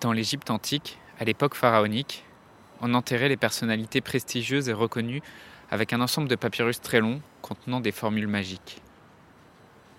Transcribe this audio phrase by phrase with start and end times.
[0.00, 2.24] Dans l'Égypte antique, à l'époque pharaonique,
[2.80, 5.22] on enterrait les personnalités prestigieuses et reconnues
[5.72, 8.80] avec un ensemble de papyrus très long contenant des formules magiques.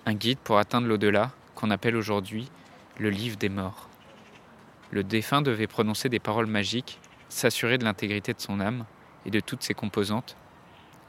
[0.05, 2.49] Un guide pour atteindre l'au-delà qu'on appelle aujourd'hui
[2.97, 3.89] le livre des morts.
[4.91, 8.85] Le défunt devait prononcer des paroles magiques, s'assurer de l'intégrité de son âme
[9.25, 10.37] et de toutes ses composantes,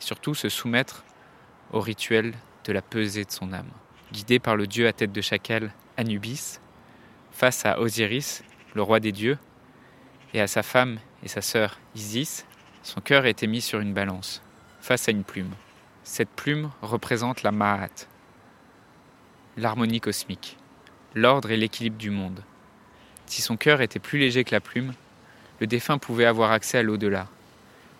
[0.00, 1.04] et surtout se soumettre
[1.72, 2.34] au rituel
[2.64, 3.70] de la pesée de son âme.
[4.12, 6.59] Guidé par le dieu à tête de chacal Anubis,
[7.30, 8.43] face à Osiris,
[8.75, 9.39] le roi des dieux,
[10.34, 12.47] et à sa femme et sa sœur Isis,
[12.83, 14.43] son cœur était mis sur une balance,
[14.80, 15.52] face à une plume.
[16.05, 18.06] Cette plume représente la Mahat,
[19.56, 20.56] l'harmonie cosmique,
[21.15, 22.43] l'ordre et l'équilibre du monde.
[23.27, 24.95] Si son cœur était plus léger que la plume,
[25.60, 27.27] le défunt pouvait avoir accès à l'au-delà.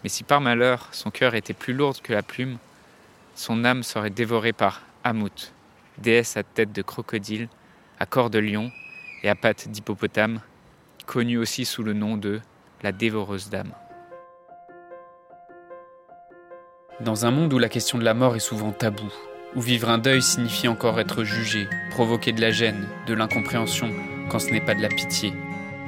[0.03, 2.59] Mais si par malheur son cœur était plus lourd que la plume,
[3.35, 5.53] son âme serait dévorée par Amut,
[5.99, 7.49] déesse à tête de crocodile,
[7.99, 8.71] à corps de lion
[9.23, 10.41] et à pattes d'hippopotame,
[11.11, 12.41] connue aussi sous le nom de
[12.85, 13.73] la dévoreuse dame.
[17.01, 19.13] Dans un monde où la question de la mort est souvent taboue,
[19.57, 23.91] où vivre un deuil signifie encore être jugé, provoquer de la gêne, de l'incompréhension,
[24.31, 25.33] quand ce n'est pas de la pitié,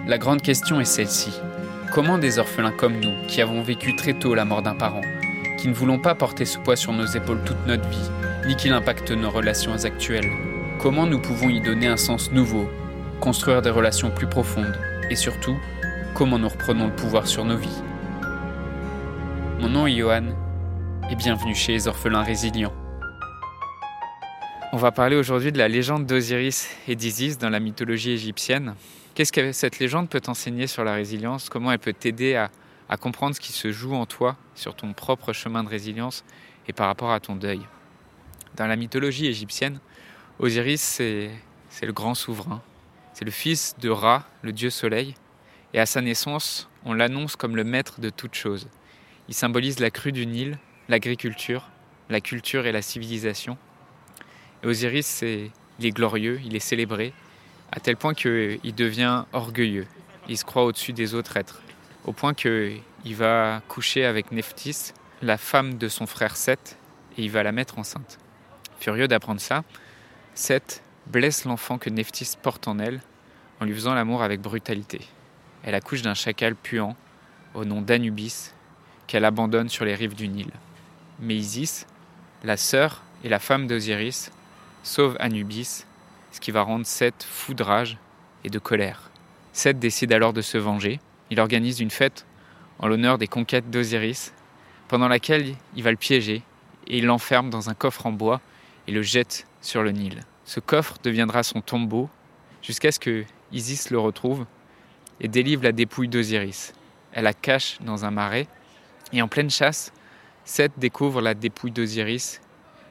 [0.09, 1.31] la grande question est celle-ci.
[1.95, 5.03] Comment des orphelins comme nous, qui avons vécu très tôt la mort d'un parent,
[5.57, 8.11] qui ne voulons pas porter ce poids sur nos épaules toute notre vie,
[8.49, 10.33] ni qu'il impacte nos relations actuelles,
[10.81, 12.69] comment nous pouvons y donner un sens nouveau,
[13.21, 14.77] construire des relations plus profondes,
[15.11, 15.57] et surtout,
[16.15, 17.83] comment nous reprenons le pouvoir sur nos vies.
[19.61, 20.35] Mon nom est Johan
[21.11, 22.73] et bienvenue chez les orphelins résilients.
[24.73, 28.75] On va parler aujourd'hui de la légende d'Osiris et d'Isis dans la mythologie égyptienne.
[29.15, 31.49] Qu'est-ce que cette légende peut t'enseigner sur la résilience?
[31.51, 32.51] Comment elle peut t'aider à,
[32.89, 36.25] à comprendre ce qui se joue en toi, sur ton propre chemin de résilience
[36.69, 37.61] et par rapport à ton deuil?
[38.57, 39.81] Dans la mythologie égyptienne,
[40.39, 42.63] Osiris, c'est le grand souverain.
[43.15, 45.15] C'est le fils de Ra, le dieu soleil,
[45.75, 48.69] et à sa naissance, on l'annonce comme le maître de toutes choses.
[49.29, 51.69] Il symbolise la crue du Nil, l'agriculture,
[52.11, 53.57] la culture et la civilisation.
[54.65, 57.13] Osiris, il est glorieux, il est célébré,
[57.71, 59.87] à tel point qu'il devient orgueilleux.
[60.29, 61.63] Il se croit au-dessus des autres êtres,
[62.05, 66.77] au point qu'il va coucher avec Nephthys, la femme de son frère Seth,
[67.17, 68.19] et il va la mettre enceinte.
[68.79, 69.65] Furieux d'apprendre ça,
[70.35, 73.01] Seth blesse l'enfant que Nephthys porte en elle
[73.61, 75.01] en lui faisant l'amour avec brutalité.
[75.63, 76.97] Elle accouche d'un chacal puant
[77.55, 78.53] au nom d'Anubis
[79.07, 80.51] qu'elle abandonne sur les rives du Nil.
[81.21, 81.87] Mais Isis,
[82.43, 84.33] la sœur et la femme d'Osiris,
[84.83, 85.87] sauve Anubis,
[86.33, 87.99] ce qui va rendre Seth fou de rage
[88.45, 89.11] et de colère.
[89.53, 90.99] Seth décide alors de se venger.
[91.31, 92.27] Il organise une fête
[92.79, 94.33] en l'honneur des conquêtes d'Osiris,
[94.89, 96.43] pendant laquelle il va le piéger
[96.89, 98.41] et il l'enferme dans un coffre en bois
[98.89, 100.25] et le jette sur le Nil.
[100.53, 102.11] Ce coffre deviendra son tombeau
[102.61, 104.45] jusqu'à ce que Isis le retrouve
[105.19, 106.75] et délivre la dépouille d'Osiris.
[107.15, 108.47] Elle la cache dans un marais
[109.15, 109.95] et en pleine chasse,
[110.45, 112.43] Seth découvre la dépouille d'Osiris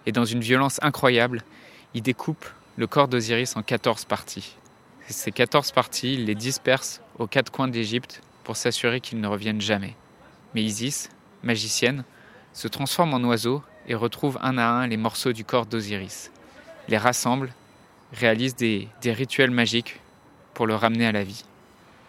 [0.07, 1.43] et dans une violence incroyable,
[1.93, 4.55] il découpe le corps d'Osiris en 14 parties.
[5.07, 9.61] Ces 14 parties, il les disperse aux quatre coins d'Égypte pour s'assurer qu'ils ne reviennent
[9.61, 9.95] jamais.
[10.55, 11.11] Mais Isis,
[11.43, 12.05] magicienne,
[12.53, 16.31] se transforme en oiseau et retrouve un à un les morceaux du corps d'Osiris,
[16.87, 17.53] les rassemble,
[18.13, 19.99] réalise des, rituels magiques
[20.53, 21.45] pour le ramener à la vie.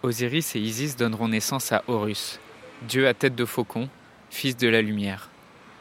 [0.01, 2.39] Osiris et Isis donneront naissance à Horus,
[2.87, 3.89] dieu à tête de faucon,
[4.29, 5.29] fils de la lumière.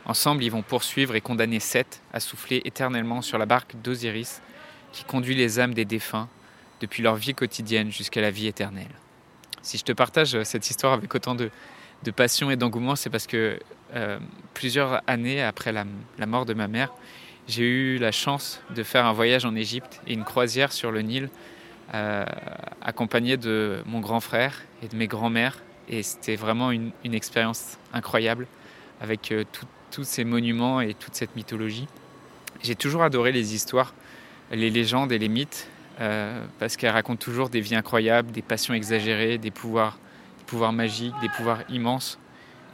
[0.05, 4.43] Ensemble, ils vont poursuivre et condamner Seth à souffler éternellement sur la barque d'Osiris
[4.93, 6.29] qui conduit les âmes des défunts
[6.81, 8.91] depuis leur vie quotidienne jusqu'à la vie éternelle.
[9.63, 11.51] Si je te partage cette histoire avec autant de,
[12.11, 13.61] passion et d'engouement, c'est parce que
[13.95, 14.19] euh,
[14.55, 15.85] plusieurs années après la,
[16.27, 16.93] mort de ma mère,
[17.49, 21.03] j'ai eu la chance de faire un voyage en Égypte et une croisière sur le
[21.03, 21.29] Nil,
[21.95, 22.25] euh,
[22.81, 25.59] accompagné de mon grand frère et de mes grands-mères.
[25.89, 28.47] Et c'était vraiment une, expérience incroyable
[29.01, 29.45] avec euh,
[29.91, 31.89] tous ces monuments et toute cette mythologie.
[32.63, 33.93] J'ai toujours adoré les histoires,
[34.53, 35.69] les légendes et les mythes,
[36.01, 39.99] euh, parce qu'elles racontent toujours des vies incroyables, des passions exagérées, des pouvoirs
[40.73, 42.19] magiques, des pouvoirs immenses.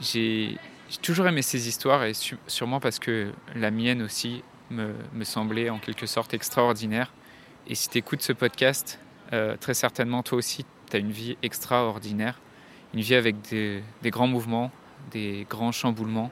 [0.00, 0.56] J'ai
[1.02, 2.12] toujours aimé ces histoires et
[2.46, 7.12] sûrement parce que la mienne aussi me, semblait en quelque sorte extraordinaire.
[7.66, 8.98] Et si tu écoutes ce podcast,
[9.32, 12.40] euh, très certainement toi aussi, tu as une vie extraordinaire,
[12.94, 14.70] une vie avec des, des, grands mouvements,
[15.10, 16.30] des grands chamboulements,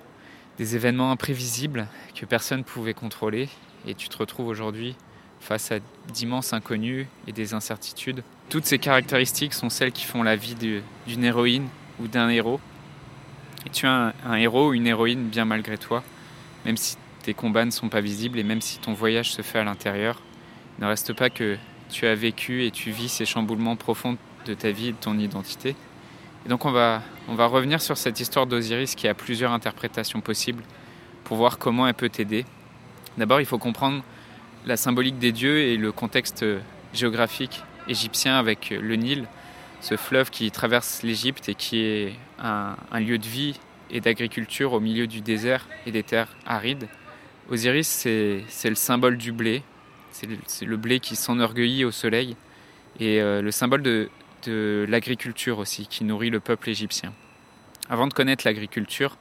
[0.59, 3.49] des événements imprévisibles que personne ne pouvait contrôler.
[3.87, 4.97] Et tu te retrouves aujourd'hui
[5.41, 5.79] face à
[6.13, 8.23] d'immenses inconnus et des incertitudes.
[8.49, 11.69] Toutes ces caractéristiques sont celles qui font la vie d'une héroïne
[12.01, 12.61] ou d'un héros.
[13.67, 16.03] Et tu as un, un héros ou une héroïne bien malgré toi,
[16.65, 16.97] même si
[17.27, 20.23] tes combats ne sont pas visibles et même si ton voyage se fait à l'intérieur.
[20.79, 21.57] Il ne reste pas que
[21.91, 25.19] tu as vécu et tu vis ces chamboulements profonds de ta vie et de ton
[25.19, 25.75] identité.
[26.45, 30.21] Et donc on va, on va revenir sur cette histoire d'Osiris qui a plusieurs interprétations
[30.21, 30.63] possibles
[31.25, 32.45] pour voir comment elle peut t'aider.
[33.19, 34.05] D'abord, il faut comprendre
[34.65, 36.45] la symbolique des dieux et le contexte
[36.95, 39.27] géographique égyptien avec le Nil,
[39.81, 43.59] ce fleuve qui traverse l'Égypte et qui est un, lieu de vie
[43.91, 46.87] et d'agriculture au milieu du désert et des terres arides.
[47.49, 47.89] Osiris,
[48.49, 49.63] c'est le symbole du blé,
[50.11, 50.27] c'est
[50.65, 52.37] le, blé qui s'enorgueillit au soleil
[52.99, 54.09] et euh, le symbole de,
[54.89, 57.13] l'agriculture aussi, qui nourrit le peuple égyptien.
[57.89, 59.17] Avant de connaître l'agriculture,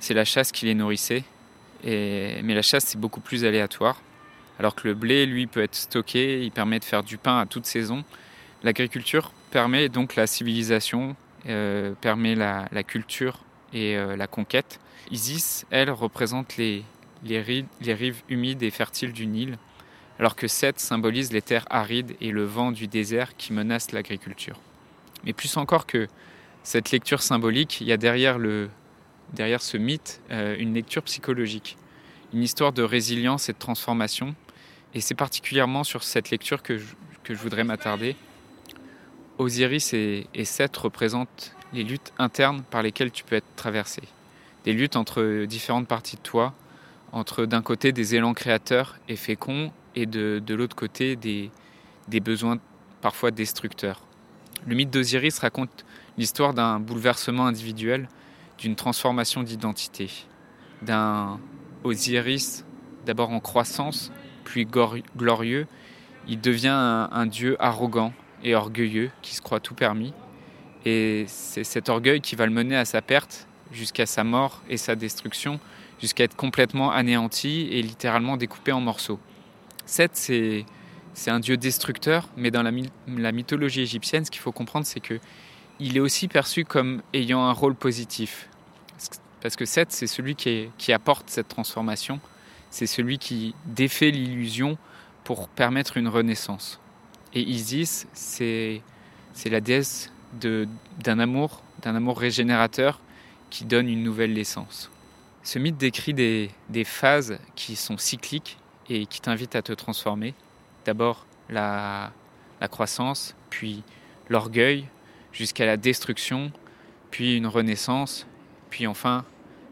[0.00, 1.22] c'est la chasse qui les nourrissait,
[1.84, 4.00] mais la chasse c'est beaucoup plus aléatoire.
[4.58, 7.46] Alors que le blé, lui, peut être stocké, il permet de faire du pain à
[7.46, 8.04] toute saison.
[8.62, 11.16] L'agriculture permet donc la civilisation,
[11.48, 13.40] euh, permet la, culture
[13.72, 14.80] et euh, la conquête.
[15.10, 16.84] Isis, elle, représente les,
[17.24, 19.58] les, rives, humides et fertiles du Nil,
[20.18, 24.60] alors que Seth symbolise les terres arides et le vent du désert qui menace l'agriculture.
[25.24, 26.08] Mais plus encore que
[26.62, 31.76] cette lecture symbolique, il y a derrière, ce mythe euh, une lecture psychologique,
[32.32, 34.34] une histoire de résilience et de transformation.
[34.94, 36.94] Et c'est particulièrement sur cette lecture que je,
[37.24, 38.16] que je voudrais m'attarder.
[39.38, 44.02] Osiris et, et Seth représentent les luttes internes par lesquelles tu peux être traversé.
[44.64, 46.54] Des luttes entre différentes parties de toi,
[47.14, 51.50] entre d'un côté des élans créateurs et féconds et de, de l'autre côté des,
[52.08, 52.58] des besoins
[53.00, 54.00] parfois destructeurs.
[54.66, 55.84] Le mythe d'Osiris raconte
[56.18, 58.08] l'histoire d'un bouleversement individuel,
[58.58, 60.10] d'une transformation d'identité,
[60.82, 61.38] d'un
[61.84, 62.64] Osiris
[63.06, 64.10] d'abord en croissance,
[64.42, 65.66] puis glorieux.
[66.26, 68.12] Il devient un, un dieu arrogant
[68.42, 70.12] et orgueilleux qui se croit tout permis.
[70.84, 74.76] Et c'est cet orgueil qui va le mener à sa perte jusqu'à sa mort et
[74.76, 75.60] sa destruction,
[76.04, 79.18] jusqu'à être complètement anéanti et littéralement découpé en morceaux.
[79.86, 80.66] Seth, c'est,
[81.30, 85.18] un dieu destructeur, mais dans la, mythologie égyptienne, ce qu'il faut comprendre, c'est que
[85.80, 88.50] il est aussi perçu comme ayant un rôle positif.
[89.40, 92.20] Parce que Seth, c'est celui qui, apporte cette transformation,
[92.70, 94.76] c'est celui qui défait l'illusion
[95.24, 96.80] pour permettre une renaissance.
[97.32, 98.82] Et Isis, c'est,
[99.46, 103.00] la déesse d'un amour, d'un amour régénérateur
[103.48, 104.90] qui donne une nouvelle naissance.
[105.44, 108.56] Ce mythe décrit des, phases qui sont cycliques
[108.88, 110.32] et qui t'invite à te transformer.
[110.86, 112.12] D'abord la,
[112.70, 113.82] croissance, puis
[114.30, 114.86] l'orgueil,
[115.32, 116.50] jusqu'à la destruction,
[117.10, 118.26] puis une renaissance,
[118.70, 119.26] puis enfin,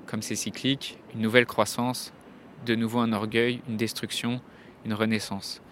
[0.04, 2.12] comme c'est cyclique, une nouvelle croissance,
[2.66, 4.42] de nouveau un orgueil, une destruction,
[4.84, 5.62] une renaissance.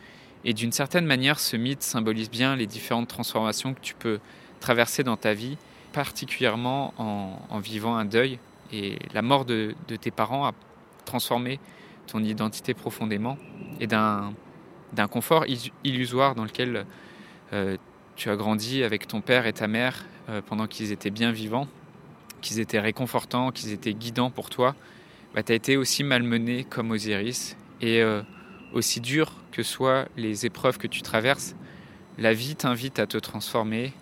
[0.46, 4.19] Et d'une certaine manière, ce mythe symbolise bien les différentes transformations que tu peux
[4.61, 5.58] traverser dans ta vie,
[5.93, 8.38] particulièrement en, en vivant un deuil.
[8.72, 10.52] Et la mort de, tes parents a
[11.05, 11.58] transformé
[12.06, 13.37] ton identité profondément
[13.81, 14.34] et d'un
[15.11, 15.44] confort
[15.84, 16.87] illusoire dans lequel
[17.52, 17.76] euh,
[18.17, 21.69] tu as grandi avec ton père et ta mère euh, pendant qu'ils étaient bien vivants,
[22.40, 24.75] qu'ils étaient réconfortants, qu'ils étaient guidants pour toi,
[25.34, 27.56] bah, tu as été aussi malmené comme Osiris.
[27.81, 28.22] Et euh,
[28.72, 31.55] aussi dur que soient les épreuves que tu traverses,
[32.19, 33.93] la vie t'invite à te transformer,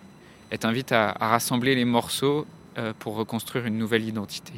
[0.49, 2.45] elle t'invite à, rassembler les morceaux
[2.99, 4.53] pour reconstruire une nouvelle identité.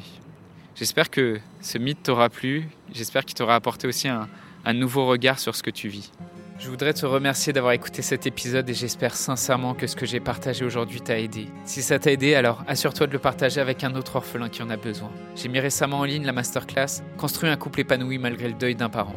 [0.74, 4.28] J'espère que ce mythe t'aura plu, j'espère qu'il t'aura apporté aussi un,
[4.64, 6.10] un nouveau regard sur ce que tu vis.
[6.58, 10.20] Je voudrais te remercier d'avoir écouté cet épisode et j'espère sincèrement que ce que j'ai
[10.20, 11.48] partagé aujourd'hui t'a aidé.
[11.64, 14.70] Si ça t'a aidé, alors assure-toi de le partager avec un autre orphelin qui en
[14.70, 15.10] a besoin.
[15.34, 18.88] J'ai mis récemment en ligne la masterclass Construire un couple épanoui malgré le deuil d'un
[18.90, 19.16] parent.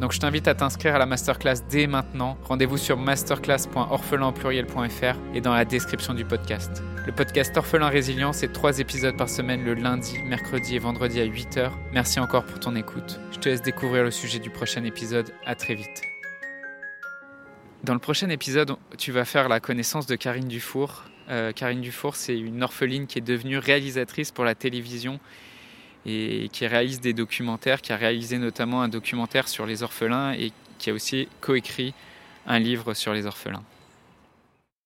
[0.00, 2.36] Donc je t'invite à t'inscrire à la masterclass dès maintenant.
[2.44, 6.82] Rendez-vous sur masterclass.orphelinpluriel.fr et dans la description du podcast.
[7.06, 11.26] Le podcast Orphelin Résilient, c'est trois épisodes par semaine le lundi, mercredi et vendredi à
[11.26, 11.70] 8h.
[11.92, 13.20] Merci encore pour ton écoute.
[13.32, 15.32] Je te laisse découvrir le sujet du prochain épisode.
[15.46, 16.02] À très vite.
[17.84, 21.02] Dans le prochain épisode, tu vas faire la connaissance de Karine Dufour.
[21.28, 25.18] Euh, Karine Dufour, c'est une orpheline qui est devenue réalisatrice pour la télévision
[26.06, 30.52] et qui réalise des documentaires, qui a réalisé notamment un documentaire sur les orphelins et
[30.78, 31.94] qui a aussi coécrit
[32.46, 33.62] un livre sur les orphelins.